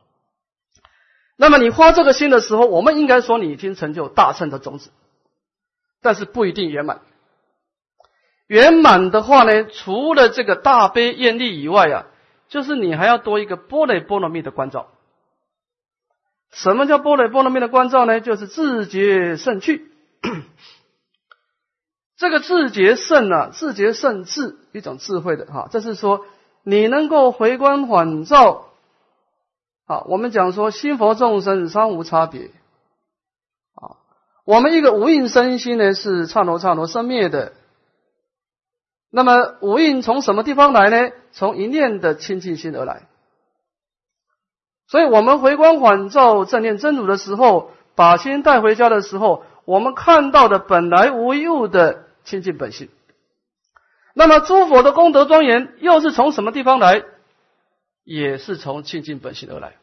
[1.37, 4.91] 那么你发这个心的时候，我们应该说你已经成就大乘的种子。
[6.01, 7.01] 但是不一定圆满。
[8.47, 12.07] 圆满的话呢，除了这个大悲愿力以外啊，
[12.49, 14.89] 就是你还要多一个波雷波罗蜜的关照。
[16.53, 18.21] 什么叫波雷波罗蜜的关照呢？
[18.21, 19.91] 就是自觉胜趣。
[22.17, 26.25] 这个自觉胜啊，自觉胜智一种智慧的哈，这是说
[26.63, 28.69] 你能够回光返照。
[29.87, 32.51] 好，我们讲说心佛众生三无差别。
[33.75, 34.01] 啊
[34.45, 37.53] 我们一个无印身心呢，是刹那刹那生灭的。
[39.11, 41.13] 那么无印从什么地方来呢？
[41.33, 43.09] 从一念的清净心而来。
[44.89, 52.91] 所以，我们回光返照正念真如的时候，把心带回家的时候，我们看到的本来无一物的清净本性。
[54.13, 57.03] 那么，诸佛的功德庄严又是从什么地方来？
[58.05, 59.77] 也是从清净本性而来。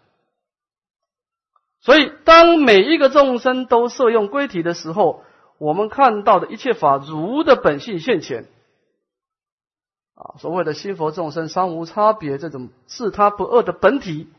[1.82, 5.24] 所以，当每一个众生都摄用归体的时候，
[5.58, 8.46] 我们看到的一切法如的本性现前，
[10.16, 14.30] 啊，所谓的心佛众生三无差别，这种自他不二的本体，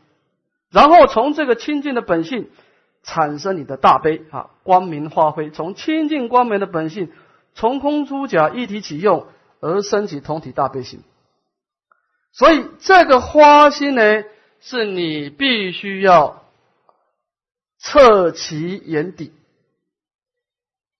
[0.71, 2.49] 然后从这个清净的本性
[3.03, 7.11] 产生你的大悲啊，光明化辉，从清净光明的本性
[7.55, 9.25] 从空出假一体起用
[9.59, 11.01] 而升起同体大悲心。
[12.31, 14.23] 所以，这个花心呢，
[14.59, 16.43] 是你必须要。
[17.77, 19.31] 测其眼底，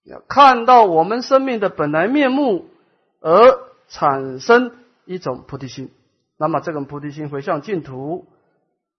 [0.04, 2.68] 要看到我们生命的本来面目，
[3.22, 5.91] 而产生一种菩提心。
[6.38, 8.28] 那么这种菩提心回向净土，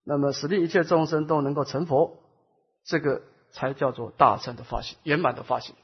[0.02, 2.16] 那么使令一切众生都能够成佛，
[2.82, 5.76] 这个才叫做大乘的发心，圆满的发心。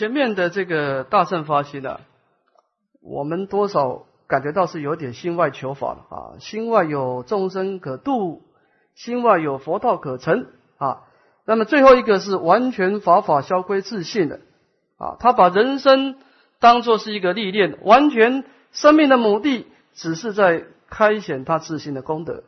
[0.00, 2.00] 前面的这个大乘发心呢，
[3.02, 4.06] 我们多少？
[4.26, 8.40] 感觉到是有点心外求法了啊，心外有众生可度，
[8.94, 10.46] 心外有佛道可成
[10.78, 11.02] 啊。
[11.44, 14.40] 那么最后一个是完全法法消归自信的
[14.96, 16.16] 啊，他把人生
[16.60, 22.44] 当做是一个历练，完全生命的目的只是在开显他自信的功德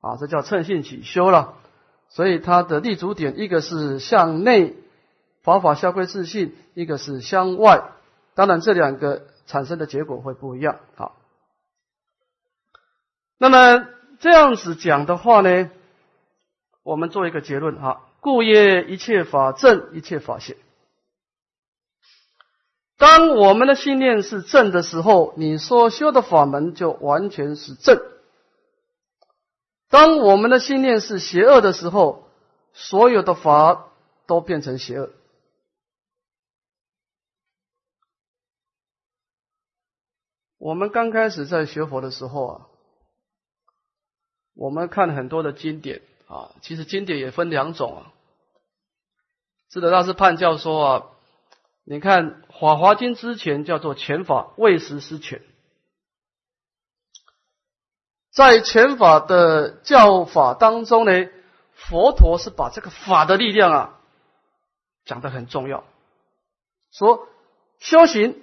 [0.00, 1.54] 啊，这叫趁性起修了。
[2.08, 4.74] 所以他的立足点一个是向内
[5.48, 7.90] 法法消归自信，一个是向外。
[8.34, 9.26] 当然这两个。
[9.48, 10.78] 产生的结果会不一样。
[10.94, 11.16] 好，
[13.38, 13.88] 那么
[14.20, 15.70] 这样子讲的话呢，
[16.82, 18.02] 我们做一个结论哈。
[18.20, 20.58] 故业一切法正，一切法邪。
[22.98, 27.96] 当我们的信念是正的时候，你所修的法门就完全是正；
[29.88, 32.28] 当我们的信念是邪恶的时候，
[32.74, 33.86] 所有的法
[34.26, 35.08] 都变成邪恶。
[40.58, 42.66] 我们刚开始在学佛的时候啊，
[44.54, 48.12] 我们看很多的经典啊，其实经典也分两种啊。
[49.68, 51.06] 智德大师判教说啊，
[51.84, 55.42] 你看《法华经》之前叫做前法，未实施权。
[58.32, 61.28] 在前法的教法当中呢，
[61.72, 64.00] 佛陀是把这个法的力量啊
[65.04, 65.84] 讲的很重要，
[66.90, 67.28] 说
[67.78, 68.42] 修行。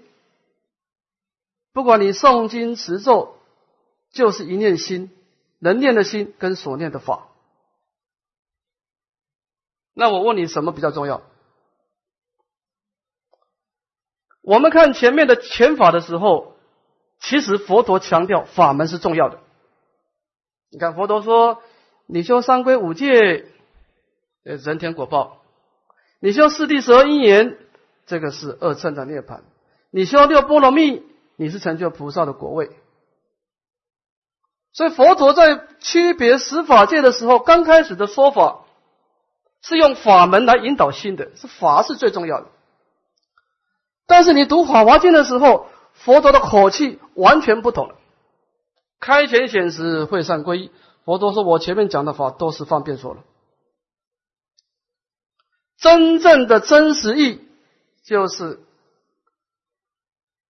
[1.76, 3.36] 不管你诵经持咒，
[4.10, 5.12] 就是一念心，
[5.60, 7.28] 能念的心跟所念的法。
[9.94, 11.22] 那我问你，什么比较重要？
[14.42, 16.56] 我们看前面的前法的时候，
[17.20, 19.42] 其实佛陀强调法门是重要的。
[20.70, 21.62] 你看佛陀说，
[22.06, 23.48] 你修三规五戒，
[24.46, 25.42] 呃，人天果报；
[26.22, 27.58] 你修四谛十二因缘，
[28.06, 29.42] 这个是二乘的涅盘；
[29.90, 31.04] 你修六波罗蜜。
[31.36, 32.72] 你是成就菩萨的果位，
[34.74, 38.66] 所以佛陀在区别十法界的时候，刚开始的说法
[39.62, 42.48] 是用法门来引导心的，是法是最重要的。
[44.08, 47.96] 但是你读《法华经》的时候，佛陀的口气完全不同了。
[49.00, 50.72] 开前显时会上归依，
[51.04, 53.24] 佛陀说：“我前面讲的法都是方便说了。”
[55.78, 57.42] 真正的真实意
[58.04, 58.60] 就是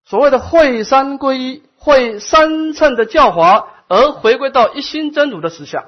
[0.06, 5.86] 所谓的会三归一，会三乘的教法，而回归到一心真如的实相。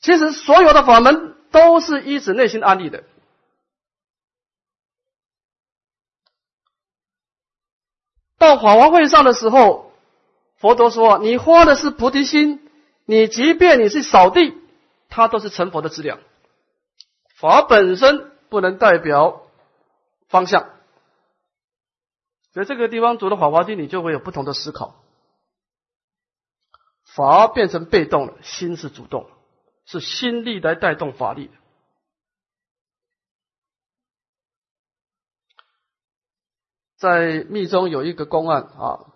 [0.00, 3.04] 其实所有的法门都是依止内心安立的。
[8.36, 9.92] 到法华会上的时候，
[10.58, 12.68] 佛陀说：“你花的是菩提心，
[13.06, 14.54] 你即便你是扫地，
[15.08, 16.18] 它都是成佛的资料。
[17.36, 19.42] 法本身不能代表
[20.28, 20.68] 方向，
[22.54, 25.04] 所以这个地方读了《法华经》，你就会有不同的思考。
[27.02, 29.28] 法变成被动了，心是主动，
[29.84, 31.50] 是心力来带动法力。”
[36.96, 39.12] 在密宗有一个公案啊，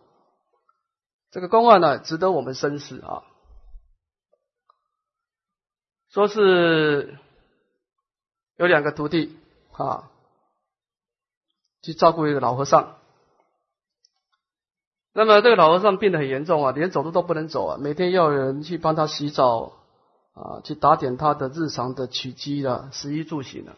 [1.30, 3.22] 这个公案呢值得我们深思啊。
[6.10, 7.18] 说是
[8.56, 9.38] 有两个徒弟
[9.72, 10.10] 啊，
[11.82, 12.98] 去照顾一个老和尚。
[15.18, 19.72] 那么这个老和尚病得很严重啊，连走路都不能走啊，每天要有人去帮他洗澡
[20.32, 23.74] 啊，去打点他的日常的起居啊食衣住行啊。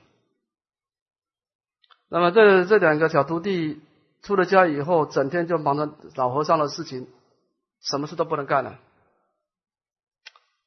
[2.10, 3.80] 那么这这两个小徒弟。
[4.22, 7.06] 出了家以后，整天就忙着老和尚的事情，
[7.80, 8.78] 什么事都不能干了。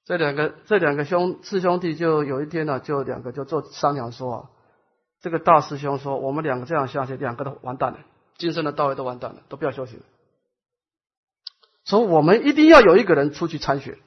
[0.05, 4.49] 这两个这两个兄四兄弟就有一天呢，就两个就做商量说啊，
[5.21, 7.99] 这个大师兄说，我们两个这样下去，两个都完蛋了，
[8.39, 10.05] 今生的道业都完蛋了，都不要修行了。
[11.85, 13.99] 所以我们一定要有一个人出去参学，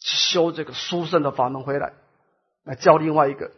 [0.00, 1.92] 修这个书圣的法门回来，
[2.64, 3.52] 来教另外一个。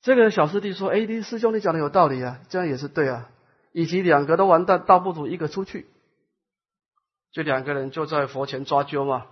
[0.00, 3.28] 这个小师弟说：“哎，你师兄，你讲的有道理啊，这样也是对啊。
[3.72, 5.88] 以及两个都完蛋，倒不如一个出去。
[7.32, 9.26] 就两个人就在佛前抓阄嘛，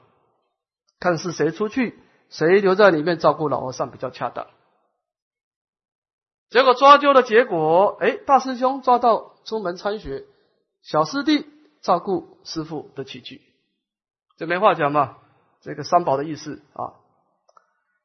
[1.01, 4.49] 看是谁出去，谁留在里面照顾老和尚比较恰当。
[6.51, 10.25] 结果抓阄的结果，哎，大师兄抓到出门参学，
[10.87, 11.45] 小师弟
[11.83, 13.43] 照顾师傅的起居，
[14.37, 15.19] 这没话讲嘛。
[15.61, 16.95] 这个三宝的意思啊。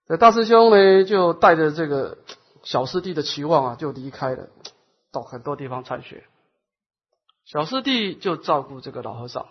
[0.07, 2.17] 这大师兄呢，就带着这个。”
[2.63, 4.49] 小师弟的期望啊，就离开了，
[5.11, 6.27] 到很多地方参学。
[7.43, 9.47] 小师弟就照顾这个老和尚。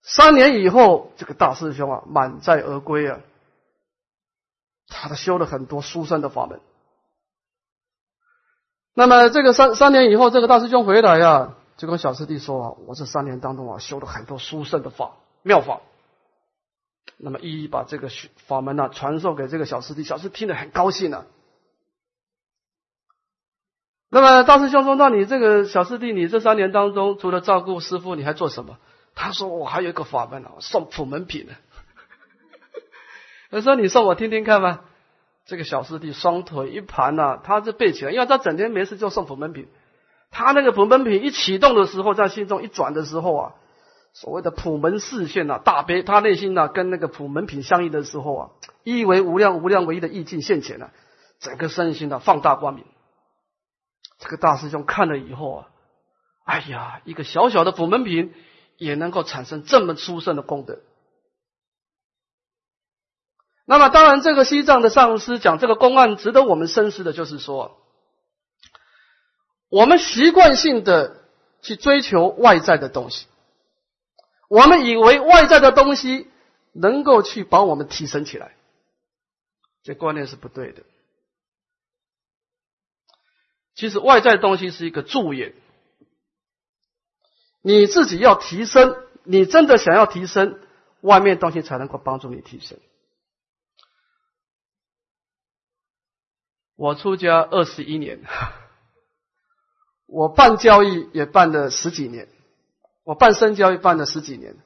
[0.00, 3.20] 三年以后，这个大师兄啊，满载而归啊，
[4.86, 6.62] 他修了很多殊胜的法门。
[8.92, 15.80] 那么，这个三三年以后，这个大师兄回来呀，就跟小师弟说啊：“我这三年当中啊，修了很多殊胜的法妙法。”
[17.16, 18.08] 那么一一把这个
[18.46, 21.24] 法门呢传授给这个小师弟，小师听得很高兴呢。
[24.10, 28.76] 那么大师兄说：“那你这个小师弟，你这三年当中除了照顾师傅，你还做什么？”
[29.14, 31.54] 他说：“我还有一个法门啊，送普门品呢。
[33.50, 34.84] ”他说：“你送我听听看吧。”
[35.50, 39.66] 这个小师弟双腿一盘呐，他就背起来，因为他整天没事就送普门品。
[40.30, 43.54] 他那个普门品一启动的时候，在心中一转的时候啊。
[44.12, 48.50] 所谓的普门视线呐，大悲，他内心呐跟那个普门品相应的时候啊，
[48.84, 50.92] 一为无量，无量唯一的意境现前了，
[51.40, 52.84] 整个身心呢放大光明。
[54.20, 55.68] 这个大师兄看了以后啊，
[56.44, 58.32] 哎呀，一个小小的普门品
[58.76, 60.78] 也能够产生这么殊胜的功德。
[63.70, 67.80] 那么当然，这个西藏的上师讲这个公案值得我们深思的，就是说，
[69.68, 71.22] 我们习惯性的
[71.62, 73.28] 去追求外在的东西。
[74.48, 76.28] 我们以为外在的东西
[76.72, 78.56] 能够去把我们提升起来，
[79.84, 80.82] 这观念是不对的。
[83.76, 85.54] 其实外在东西是一个助眼，
[87.62, 90.58] 你自己要提升，你真的想要提升，
[91.02, 92.76] 外面东西才能够帮助你提升。
[96.80, 98.22] 我出家二十一年，
[100.08, 102.26] 我办交易也办了十几年。
[103.04, 104.56] 我办深交易办了十几年，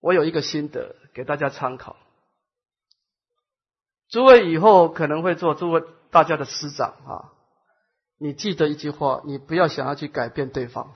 [0.00, 1.96] 我有一个心得给大家参考。
[4.10, 7.32] 诸位以后可能会做诸位大家的师长啊，
[8.18, 10.92] 你记得一句话：你不要想要去改变对方，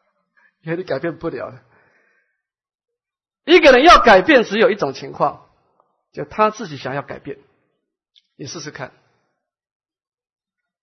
[0.64, 1.52] 因为你改变不了。
[3.44, 5.50] 一个人要改变，只有一种情况，
[6.12, 7.38] 就他自己想要改变。
[8.36, 8.92] 你试试看，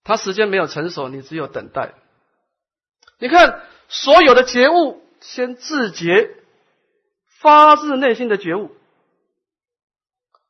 [0.04, 1.94] 他时间没有成熟，你只有等待。
[3.18, 3.60] 你看。
[3.86, 6.30] 所有的觉悟，先自觉，
[7.38, 8.70] 发自内心的觉悟，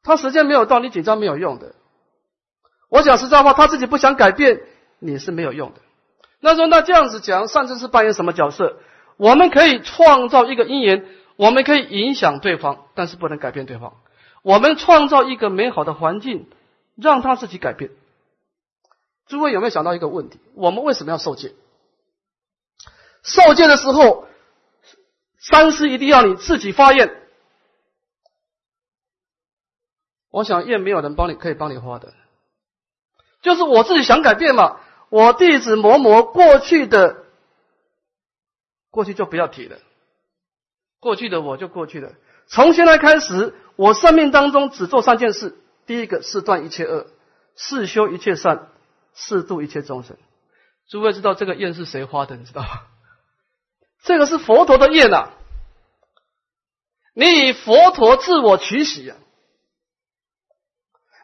[0.05, 1.75] 他时间没有到，你紧张没有用的。
[2.89, 4.61] 我讲实在话，他自己不想改变，
[5.01, 5.81] 你是没有用的。
[6.39, 8.79] 那说那这样子讲，上次是扮演什么角色？
[9.17, 13.97] 我们可以创造一个因缘，我们可以影响对方，但是不能改变对方。
[14.43, 16.47] 我们创造一个美好的环境，
[16.97, 17.91] 让他自己改变。
[19.27, 20.39] 诸位有没有想到一个问题？
[20.55, 21.55] 我们为什么要受戒？
[23.23, 24.29] 受戒的时候，
[25.39, 27.23] 三思一定要你自己发愿。
[30.31, 32.13] 我想愿没有人帮你，可以帮你发的，
[33.41, 34.81] 就是我自己想改变嘛。
[35.09, 37.25] 我弟子某某过去的，
[38.91, 39.79] 过去就不要提了，
[40.99, 42.13] 过去的我就过去了。
[42.47, 45.57] 从现在开始，我生命当中只做三件事：
[45.87, 47.07] 第一个是断一切恶，
[47.55, 48.73] 是修一切善。
[49.15, 50.17] 四度一切众生，
[50.89, 52.37] 诸位知道这个愿是谁发的？
[52.37, 52.69] 你知道吗？
[54.05, 55.31] 这个是佛陀的愿呐。
[57.15, 59.17] 你以佛陀自我取喜啊。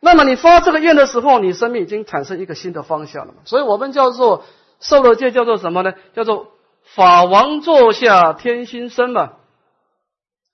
[0.00, 3.40] 那么你发这个愿的时候，你生命已经产生一个新的方向了嘛？
[3.44, 4.44] 所以我们叫做
[4.80, 5.92] 受了戒，叫做什么呢？
[6.14, 6.52] 叫做
[6.84, 9.34] 法王座下天心生嘛。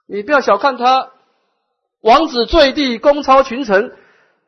[0.08, 1.12] 你不要小看他，
[2.00, 3.96] 王子坠地，功超群臣。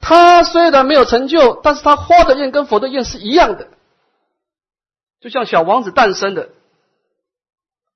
[0.01, 3.68] 他虽然没有成就，但是他花的愿跟佛的愿是一样的，
[5.20, 6.51] 就像小王子诞生的，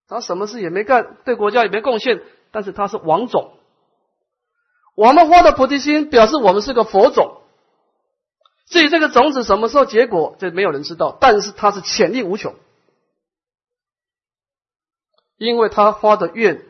[0.09, 3.57] 他什么事也没干，对国家也没贡献，但是他是王种。
[4.94, 7.40] 我们花的菩提心表示我们是个佛种，
[8.66, 12.55] 至于这个种子什么时候结果，这没有人知道，但是它是潜力无穷，
[15.38, 16.66] 因为他花的愿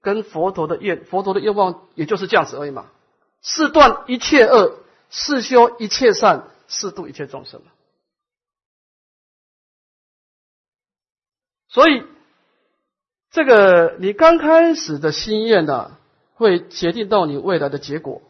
[0.00, 2.90] 跟佛陀的愿，佛陀的愿望也就是这样子而已嘛。
[3.46, 4.80] 是断一切恶，
[5.10, 7.60] 是修一切善，是度一切众生
[11.68, 12.04] 所以，
[13.30, 15.98] 这个你刚开始的心愿呢，
[16.32, 18.22] 会决定到你未来的结果。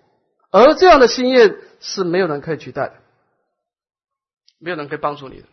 [0.50, 2.94] 而这样的心愿是没有人可以取代的，
[4.58, 5.46] 没有人可以帮助你的。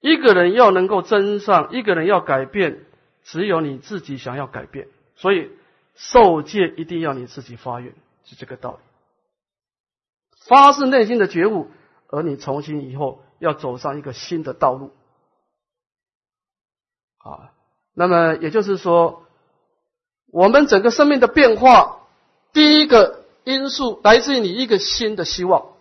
[0.00, 2.86] 一个人要能够增上，一个人要改变，
[3.22, 4.88] 只有你自己想要改变。
[5.14, 5.50] 所以。
[5.98, 7.92] 受戒一定要你自己发愿，
[8.24, 8.78] 是这个道理。
[10.46, 11.72] 发自内心的觉悟，
[12.06, 14.92] 而你重新以后要走上一个新的道路
[17.18, 17.52] 啊。
[17.94, 19.26] 那么也就是说，
[20.26, 22.06] 我们整个生命的变化，
[22.52, 25.74] 第一个因素来自于你一个新的希望，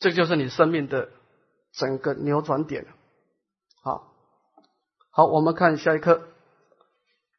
[0.00, 1.10] 这就是你生命的
[1.70, 2.88] 整个扭转点。
[3.84, 4.12] 好，
[5.10, 6.26] 好，我们看下一课。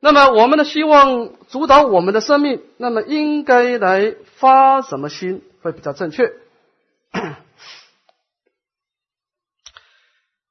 [0.01, 6.31] 那么，我们的希望主导我们的生命，那么应该来发什么心会比较正确？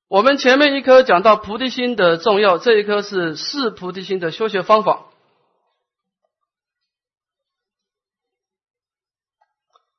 [0.08, 5.06] 我们前面一颗讲到菩提心的重要，这一颗是四菩提心的修学方法。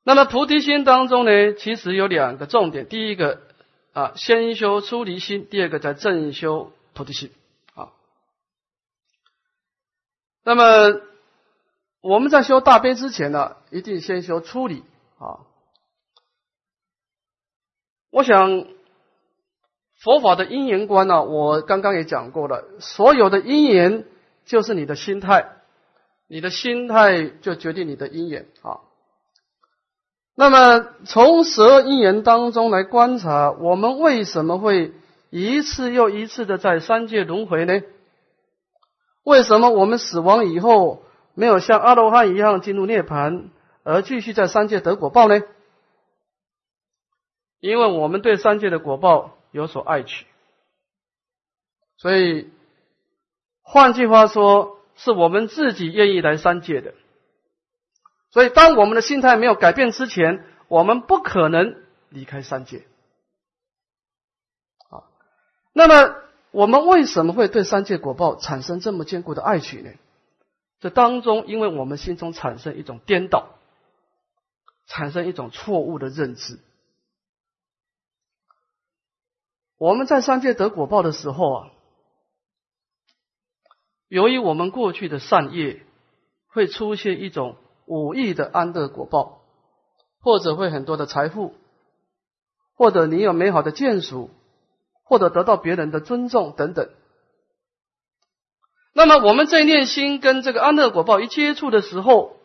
[0.04, 3.42] 那么菩提心当中呢，其实有两个重点：第一个
[3.94, 7.32] 啊，先修出离心；第二个在正修菩提心。
[10.44, 11.02] 那么
[12.02, 14.84] 我们在修大悲之前呢，一定先修初理
[15.18, 15.46] 啊。
[18.12, 18.66] 我想
[20.02, 24.06] 佛法的因缘观呢，我刚刚也讲过了，所有的因缘
[24.46, 25.50] 就是你的心态，
[26.28, 28.80] 你的心态就决定你的因缘啊。
[30.36, 34.94] 那么从十二因缘当中来观察，我们为什么会
[35.30, 37.82] 一次又一次的在三界轮回呢？
[39.24, 41.04] 为什么我们死亡以后
[41.34, 43.50] 没有像阿罗汉一样进入涅槃，
[43.84, 45.42] 而继续在三界得果报呢？
[47.60, 50.26] 因为我们对三界的果报有所爱取，
[51.98, 52.50] 所以
[53.62, 56.94] 换句话说，是我们自己愿意来三界的。
[58.32, 62.86] 所以，当我们的心态没有改变之前，我们不可能离开三界。
[64.90, 65.04] 啊，
[65.74, 66.29] 那么。
[66.52, 69.92] 我们为什么会对三界果报产生这么坚固的爱取呢？
[70.80, 73.50] 这当中，因为我们心中产生一种颠倒，
[74.88, 76.60] 产生一种错误的认知。
[79.78, 81.70] 我们在三界得果报的时候啊，
[84.08, 85.86] 由于我们过去的善业，
[86.48, 89.42] 会出现一种五亿的安乐果报，
[90.20, 91.54] 或者会很多的财富，
[92.74, 94.32] 或者你有美好的眷属。
[95.10, 96.88] 或者得到别人的尊重等等，
[98.94, 102.38] 那么我们在念心跟这个安乐果报一接触的时候，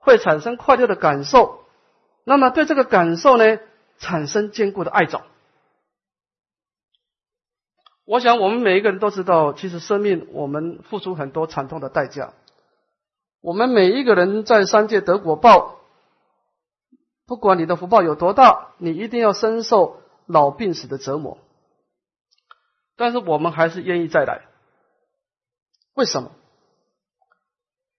[0.00, 1.60] 会产生快乐的感受，
[2.22, 3.58] 那么对这个感受呢，
[3.98, 5.22] 产生坚固的爱着。
[8.04, 12.34] 我想我们每一个人都知道，其实生命我们付出很多惨痛的代价。
[13.40, 15.78] 我们每一个人在三界得果报，
[17.24, 21.38] 不管你的福报有多大，你一定要深受老病死的折磨。
[22.96, 24.42] 但是我们还是愿意再来，
[25.94, 26.30] 为什么？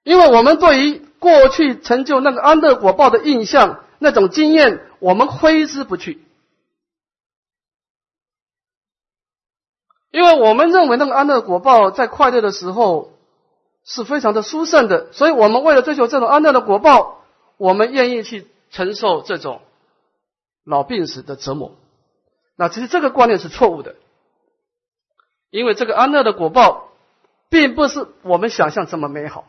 [0.04, 6.24] 因为我们对于过去成就那个安乐果报的印象、那种经验，我们挥之不去。
[10.12, 13.12] 因为我们认为那个安乐果报在快乐的时候
[13.84, 17.26] 是非常的殊胜的，所以我们为了追求这种安乐的果报，
[17.58, 19.62] 我们愿意去承受这种
[20.64, 21.76] 老病死的折磨。
[22.56, 23.96] 那其实这个观念是错误的，
[25.56, 26.92] 因为这个安乐的果报
[27.50, 29.48] 并不是我们想象这么美好。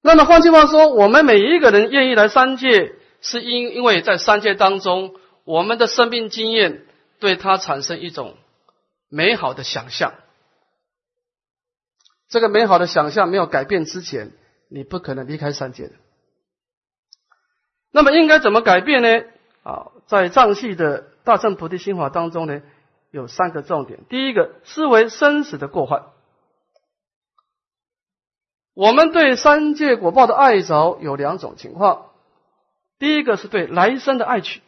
[0.00, 5.14] 那么换句话说，我们每一个人愿意来三界，是因因为在三界当中，
[5.44, 6.86] 我们的生命经验。
[7.20, 8.36] 对他产生一种
[9.08, 10.12] 美好的想象，
[12.28, 14.32] 这个美好的想象没有改变之前，
[14.68, 15.92] 你不可能离开三界的。
[17.92, 19.24] 那么应该怎么改变呢？
[19.62, 22.60] 啊，在藏系的大乘菩提心法当中呢，
[23.14, 24.00] 有三个重点。
[24.08, 26.06] 第一个，思维生死的过患。
[28.74, 32.10] 我们对三界果报的爱着有两种情况，
[32.98, 34.62] 第一个是对来生的爱取。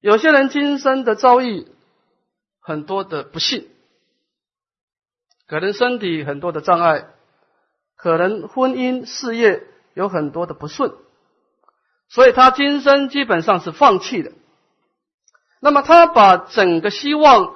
[0.00, 1.66] 有些人今生的遭遇
[2.60, 3.66] 很多的不幸，
[5.46, 7.06] 可能身体很多的障碍，
[7.96, 10.92] 可能婚姻事业有很多的不顺，
[12.10, 14.32] 所以他今生基本上是放弃的。
[15.60, 17.54] 那么他把整个希望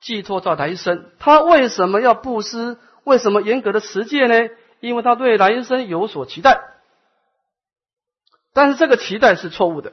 [0.00, 2.78] 寄托在来生，他为什么要布施？
[3.04, 4.48] 为什么严格的持戒呢？
[4.80, 6.60] 因为他对来生有所期待，
[8.52, 9.92] 但是这个期待是错误的，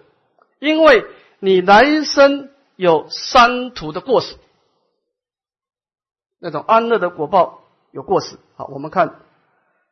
[0.60, 1.06] 因为。
[1.44, 4.36] 你来生有三途的过失，
[6.38, 8.38] 那种安乐的果报有过失。
[8.56, 9.22] 好，我们看，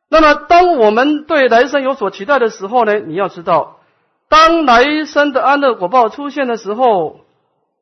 [0.10, 3.80] 那么当我们对来生有所期待的时候呢，你要知道，
[4.28, 7.22] 当来生的安乐果报出现的时候，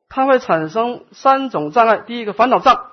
[0.08, 1.98] 它会产生三种障碍。
[1.98, 2.92] 第一个烦恼障，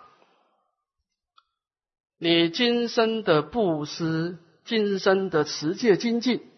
[2.17, 6.49] 你今生的布施，今生的持戒精进，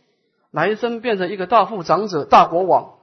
[0.51, 2.95] 来生变成一个大富长者、大国王。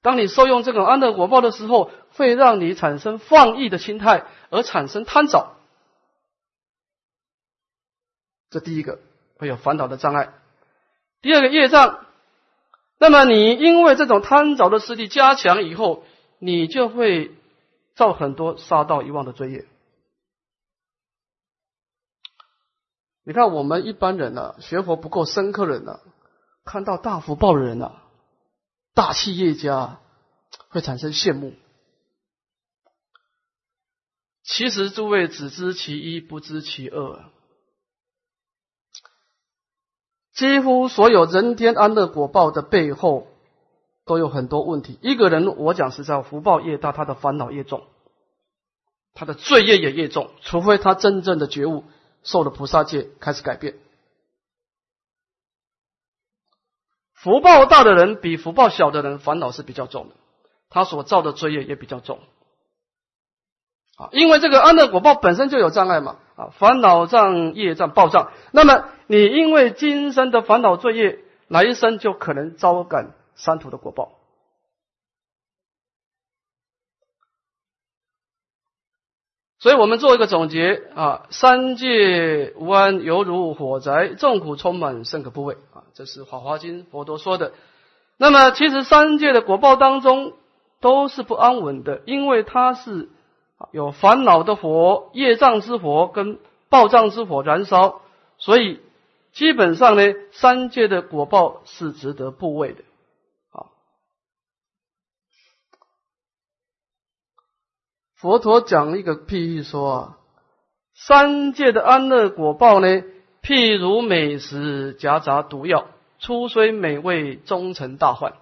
[0.00, 5.56] 当你受用这种安乐果报的时候，会让你产生放逸的心态，而产生贪着。
[8.48, 9.00] 这第一个
[9.36, 10.32] 会有烦恼的障碍。
[11.20, 12.06] 第二个业障，
[12.98, 16.04] 那么你因为这种贪着的势力加强以后，
[16.38, 17.34] 你就会
[17.94, 19.66] 造很多杀盗遗忘的罪业。
[23.24, 26.00] 你看我们一般人呢，学佛不够深刻的人呢，
[26.64, 27.92] 看到大福报的人呢。
[28.94, 30.00] 大企业家
[30.70, 31.54] 会产生羡慕。
[34.42, 37.30] 其实诸位只知其一，不知其二。
[40.38, 43.26] 几乎所有人天安乐果报的背后，
[44.04, 44.96] 都有很多问题。
[45.02, 47.82] 一个人，我讲实在，福报越大，他的烦恼越重，
[49.14, 50.30] 他的罪业也越重。
[50.42, 51.82] 除非他真正的觉悟，
[52.22, 53.78] 受了菩萨戒，开始改变。
[57.14, 60.14] 福报大的人比福报小的人烦恼是比较重的，
[60.70, 62.20] 他所造的罪业也比较重。
[63.98, 68.32] 啊，因为这个安乐果报本身就有障碍嘛，啊，烦恼障、业障、报障。
[68.52, 71.18] 那么你因为今生的烦恼罪业，
[71.48, 74.12] 来生就可能遭感三途的果报。
[79.60, 85.82] 所以我们做一个总结啊，三界无安，犹如火灾，众苦充满，甚可怖畏啊！
[85.94, 87.52] 这是《法华经》佛陀说的。
[88.18, 90.34] 那么，其实三界的果报当中
[90.78, 93.08] 都是不安稳的，因为它是
[93.72, 96.38] 有烦恼的火、业障之火跟
[96.68, 98.00] 暴障之火燃烧，
[98.38, 98.80] 所以
[99.32, 100.02] 基本上呢，
[100.32, 102.84] 三界的果报是值得怖畏的。
[108.14, 110.18] 佛陀讲一个譬喻说啊，
[110.92, 113.04] 三界的安乐果报呢，
[113.42, 115.86] 譬如美食夹杂毒药，
[116.18, 118.34] 初虽美味，终成大患。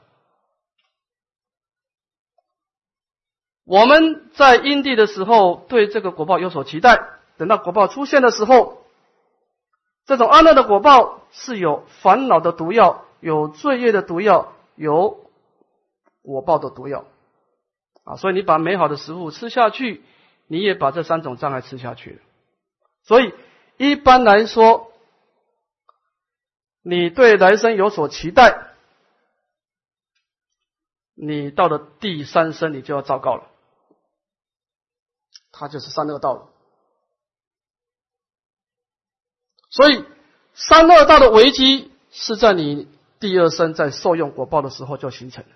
[3.66, 8.84] 我们在因地的时候对这个果报有所期待，等到果报出现的时候，
[10.06, 15.28] 这种安乐的果报是有烦恼的毒药，有罪业的毒药，有
[16.22, 17.06] 果报的毒药。
[18.04, 20.04] 啊，所以你把美好的食物吃下去，
[20.46, 22.18] 你也把这三种障碍吃下去了。
[23.02, 23.34] 所以
[23.78, 24.92] 一般来说，
[26.82, 28.68] 你对来生有所期待，
[31.16, 33.48] 你到了第三生，你就要糟糕了。
[35.58, 36.48] 它就是三恶道了。
[39.70, 40.04] 所以，
[40.54, 42.88] 三恶道的危机是在你
[43.20, 45.50] 第二生在受用果报的时候就形成了。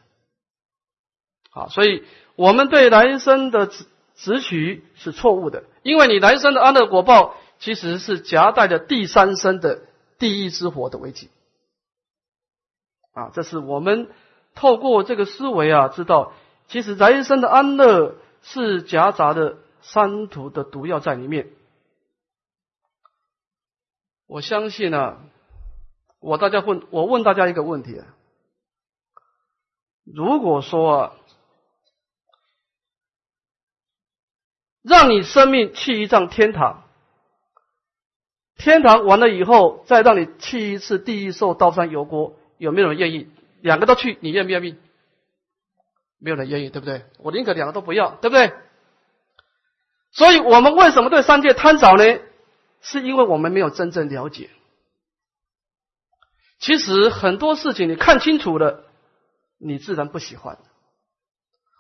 [1.51, 2.05] 好，所以
[2.37, 3.87] 我们对来生的执
[4.17, 9.83] 执取是错误的，因为你来生的安乐果报其实是夹带着第三生的
[10.19, 11.31] 地狱之火的危机。
[13.13, 14.11] 啊，这是我们
[14.55, 16.33] 透过这个思维啊，知道
[16.69, 21.51] 其实来生的安乐是夹杂的三途的毒药在里面。
[24.27, 25.19] 我相信呢，
[26.21, 28.01] 我大家问，我问大家一个问题，
[30.05, 31.17] 如果说啊，
[34.83, 36.85] 让你生命去一趟天堂，
[38.57, 43.29] 天堂完了以后，再让你去一次地狱受刀山油锅，有没有人愿意？
[43.63, 44.77] 两个都去，你愿不愿意？
[46.19, 47.05] 没有人愿意，对不对？
[47.19, 48.53] 我宁可两个都不要，对不对？
[50.13, 52.21] 所以我们为什么对三界贪着呢？
[52.81, 54.51] 是因为我们没有真正了解。
[56.59, 58.85] 其实很多事情你看清楚了，
[59.59, 60.59] 你自然不喜欢。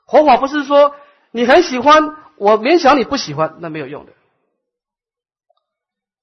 [0.07, 0.95] 佛法不是说
[1.31, 4.12] 你很喜欢，我勉强你不喜欢，那没有用的。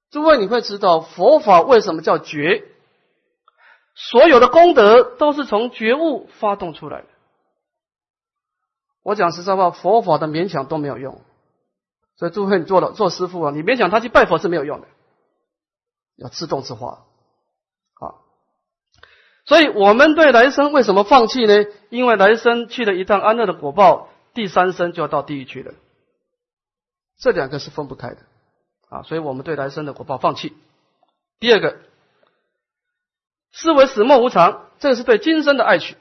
[0.10, 2.64] 诸位你会知道佛法为什么叫觉？
[3.95, 7.08] 所有的功德都是从觉悟发动出来的。
[9.03, 11.22] 我讲实在话，佛法的勉强都没有用。
[12.18, 14.88] 所以，诸位，你做了做师傅啊，你别想他去拜佛是没有用的，
[16.15, 17.05] 要自动自发
[17.93, 18.15] 啊。
[19.45, 21.65] 所以我们对来生为什么放弃呢？
[21.89, 25.76] 因为来生去了一趟安乐的果报，第三生就要到地狱去了，
[27.20, 28.18] 这两个是分不开的
[28.89, 29.03] 啊。
[29.03, 30.57] 所以我们对来生的果报放弃。
[31.39, 31.78] 第二个，
[33.51, 35.95] 思维死莫无常，这是对今生的爱取。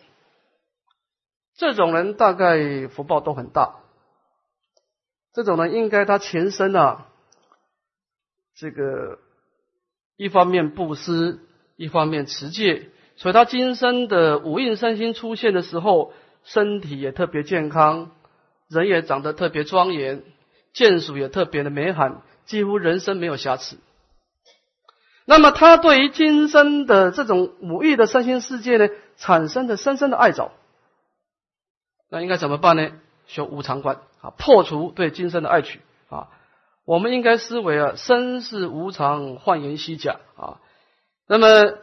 [1.57, 3.81] 这种人大概福报都很大。
[5.37, 7.09] 这种呢，应该他前身啊，
[8.55, 9.19] 这个
[10.17, 11.41] 一方面布施，
[11.77, 18.13] 一方面持戒，所以他今生的五蕴身心出现的时候，身体也特别健康，
[18.67, 20.25] 人也长得特别庄严，
[20.73, 23.77] 见属也特别的美好，几乎人生没有瑕疵。
[25.27, 30.51] 那么他对于今生的这种五欲的身心世界呢，产生的深深的爱着，
[32.09, 32.91] 那应该怎么办呢？
[33.27, 34.01] 修无常观。
[34.37, 36.29] 破除对今生的爱取啊，
[36.85, 40.61] 我们应该思维啊，生是无常，幻言虚假啊。
[41.27, 41.75] 那么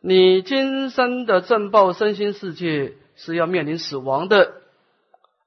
[0.00, 4.52] 你今生的正报身心世界是要面临死亡的，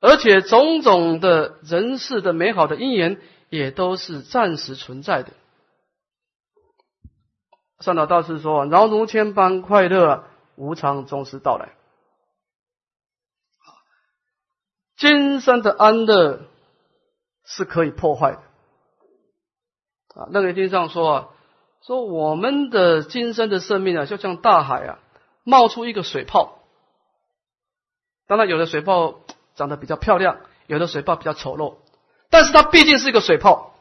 [0.02, 3.18] 而且种种的人世的美好的因缘
[3.50, 5.32] 也都是暂时存在的。
[7.80, 10.24] 上岛道士说：“饶奴千般快乐，
[10.56, 11.70] 无常终是到来。”
[14.98, 16.42] 今生的安乐
[17.46, 18.38] 是可以破坏的
[20.20, 20.28] 啊！
[20.32, 21.30] 那个经上说啊，
[21.86, 25.00] 说我们的今生的生命啊，就像大海啊，
[25.44, 26.64] 冒出一个水泡。
[28.26, 29.20] 当然，有的水泡
[29.54, 31.76] 长得比较漂亮，有的水泡比较丑陋，
[32.32, 33.76] 但是它毕竟是一个水泡。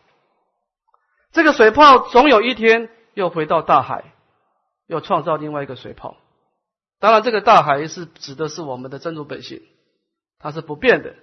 [1.33, 4.13] 这个水泡总有一天又回到大海，
[4.87, 6.17] 又创造另外一个水泡。
[7.01, 9.63] 当然，这个大海是指的是我们的真如本性。
[10.39, 11.15] 它是不变的，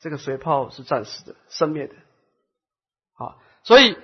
[0.00, 1.94] 这个水泡是暂时的、生灭的，
[3.14, 3.96] 啊，所以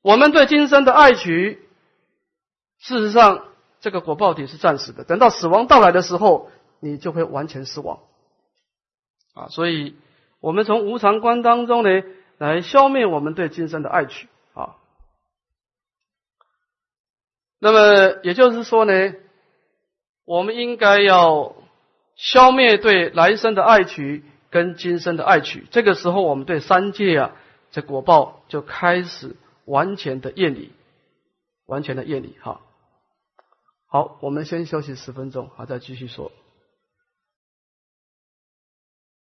[0.00, 1.68] 我们对今生的爱取，
[2.78, 3.46] 事实上
[3.80, 8.00] 这个果报体是暂时的，等到死亡到来的时候，你就会完全死亡，
[9.34, 9.96] 啊，所以
[10.40, 11.90] 我们从无常观当中呢，
[12.38, 14.76] 来消灭我们对今生的爱取，啊，
[17.58, 19.14] 那么也就是说呢，
[20.24, 21.54] 我们应该要。
[22.16, 27.36] 消灭对来生的爱取跟今生的爱取，这个时候我们对三界啊，
[27.70, 29.36] 这果报就开始
[29.66, 30.72] 完全的厌离，
[31.66, 32.34] 完全的厌离。
[32.40, 32.62] 哈，
[33.86, 36.32] 好，我们先休息十分钟，好，再继续说。